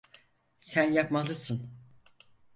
Sen 0.59 0.91
yapmalısın. 0.91 1.69